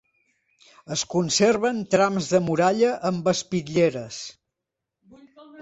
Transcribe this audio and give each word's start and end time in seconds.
Es 0.95 1.03
conserven 1.11 1.83
trams 1.95 2.31
de 2.37 2.41
muralla 2.47 2.91
amb 3.11 3.31
espitlleres. 3.35 4.19